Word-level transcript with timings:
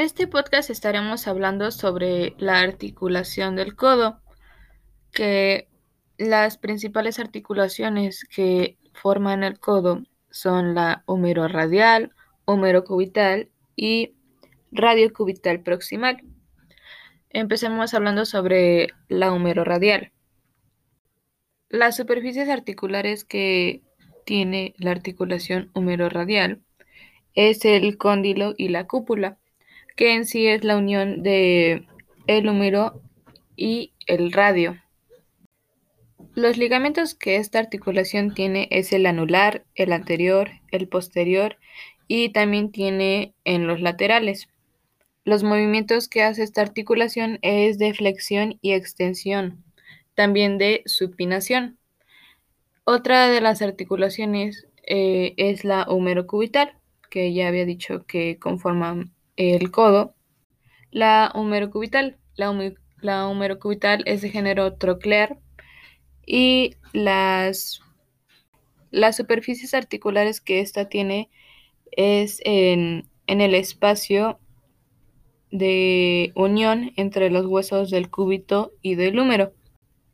este 0.00 0.26
podcast 0.26 0.70
estaremos 0.70 1.28
hablando 1.28 1.70
sobre 1.70 2.34
la 2.38 2.60
articulación 2.60 3.54
del 3.54 3.76
codo, 3.76 4.20
que 5.12 5.68
las 6.18 6.58
principales 6.58 7.18
articulaciones 7.18 8.24
que 8.24 8.78
forman 8.92 9.44
el 9.44 9.58
codo 9.58 10.02
son 10.30 10.74
la 10.74 11.04
humeroradial, 11.06 12.12
humerocubital 12.46 13.50
y 13.76 14.14
radiocubital 14.72 15.60
proximal. 15.62 16.22
Empecemos 17.30 17.94
hablando 17.94 18.24
sobre 18.24 18.88
la 19.08 19.32
humeroradial. 19.32 20.12
Las 21.68 21.96
superficies 21.96 22.48
articulares 22.48 23.24
que 23.24 23.82
tiene 24.24 24.74
la 24.78 24.92
articulación 24.92 25.70
humeroradial 25.74 26.62
es 27.34 27.64
el 27.64 27.98
cóndilo 27.98 28.54
y 28.56 28.68
la 28.68 28.86
cúpula, 28.86 29.38
que 29.96 30.14
en 30.14 30.26
sí 30.26 30.46
es 30.46 30.64
la 30.64 30.76
unión 30.76 31.22
de 31.22 31.86
el 32.26 32.48
húmero 32.48 33.00
y 33.56 33.92
el 34.06 34.32
radio. 34.32 34.80
Los 36.34 36.58
ligamentos 36.58 37.14
que 37.14 37.36
esta 37.36 37.60
articulación 37.60 38.34
tiene 38.34 38.66
es 38.70 38.92
el 38.92 39.06
anular, 39.06 39.64
el 39.76 39.92
anterior, 39.92 40.50
el 40.72 40.88
posterior 40.88 41.56
y 42.08 42.30
también 42.30 42.72
tiene 42.72 43.34
en 43.44 43.68
los 43.68 43.80
laterales. 43.80 44.48
Los 45.24 45.44
movimientos 45.44 46.08
que 46.08 46.22
hace 46.22 46.42
esta 46.42 46.60
articulación 46.60 47.38
es 47.42 47.78
de 47.78 47.94
flexión 47.94 48.58
y 48.62 48.72
extensión, 48.72 49.64
también 50.14 50.58
de 50.58 50.82
supinación. 50.86 51.78
Otra 52.84 53.28
de 53.28 53.40
las 53.40 53.62
articulaciones 53.62 54.66
eh, 54.86 55.34
es 55.36 55.64
la 55.64 55.86
humerocubital, 55.88 56.74
que 57.10 57.32
ya 57.32 57.48
había 57.48 57.64
dicho 57.64 58.04
que 58.06 58.38
conforman 58.38 59.13
el 59.36 59.70
codo. 59.70 60.14
La 60.90 61.32
humerocubital. 61.34 62.18
La, 62.36 62.72
la 63.00 63.28
humerocubital 63.28 64.02
es 64.06 64.22
de 64.22 64.30
género 64.30 64.74
troclear 64.74 65.38
y 66.26 66.76
las, 66.92 67.80
las 68.90 69.16
superficies 69.16 69.74
articulares 69.74 70.40
que 70.40 70.60
ésta 70.60 70.88
tiene 70.88 71.30
es 71.92 72.40
en, 72.44 73.08
en 73.26 73.40
el 73.40 73.54
espacio 73.54 74.38
de 75.50 76.32
unión 76.34 76.92
entre 76.96 77.30
los 77.30 77.46
huesos 77.46 77.90
del 77.90 78.10
cúbito 78.10 78.72
y 78.82 78.96
del 78.96 79.18
húmero. 79.18 79.52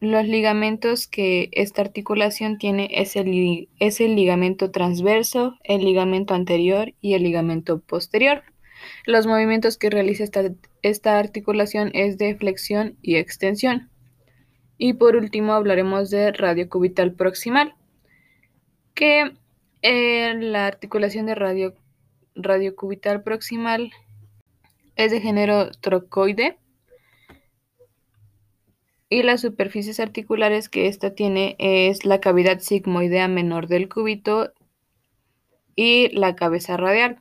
Los 0.00 0.26
ligamentos 0.26 1.06
que 1.06 1.48
esta 1.52 1.82
articulación 1.82 2.58
tiene 2.58 2.88
es 2.92 3.16
el, 3.16 3.68
es 3.78 4.00
el 4.00 4.14
ligamento 4.14 4.70
transverso, 4.70 5.56
el 5.64 5.84
ligamento 5.84 6.34
anterior 6.34 6.92
y 7.00 7.14
el 7.14 7.22
ligamento 7.22 7.80
posterior. 7.80 8.44
Los 9.06 9.26
movimientos 9.26 9.78
que 9.78 9.90
realiza 9.90 10.24
esta, 10.82 11.18
articulación 11.18 11.90
es 11.94 12.18
de 12.18 12.34
flexión 12.36 12.96
y 13.02 13.16
extensión. 13.16 13.90
Y 14.78 14.94
por 14.94 15.16
último 15.16 15.52
hablaremos 15.52 16.10
de 16.10 16.32
radiocubital 16.32 17.12
proximal, 17.12 17.74
que 18.94 19.32
eh, 19.82 20.34
la 20.34 20.66
articulación 20.66 21.26
de 21.26 21.34
radio, 21.34 21.74
radiocubital 22.34 23.22
proximal 23.22 23.92
es 24.96 25.10
de 25.10 25.20
género 25.20 25.70
trocoide 25.80 26.58
y 29.08 29.22
las 29.22 29.42
superficies 29.42 30.00
articulares 30.00 30.68
que 30.68 30.88
ésta 30.88 31.14
tiene 31.14 31.56
es 31.58 32.04
la 32.04 32.20
cavidad 32.20 32.58
sigmoidea 32.60 33.28
menor 33.28 33.68
del 33.68 33.88
cúbito 33.88 34.52
y 35.76 36.08
la 36.16 36.34
cabeza 36.34 36.76
radial. 36.76 37.20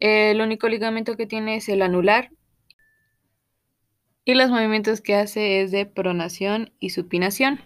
El 0.00 0.40
único 0.40 0.68
ligamento 0.68 1.16
que 1.16 1.26
tiene 1.26 1.56
es 1.56 1.68
el 1.68 1.82
anular 1.82 2.30
y 4.24 4.34
los 4.34 4.50
movimientos 4.50 5.00
que 5.00 5.14
hace 5.14 5.60
es 5.60 5.70
de 5.70 5.86
pronación 5.86 6.72
y 6.78 6.90
supinación. 6.90 7.60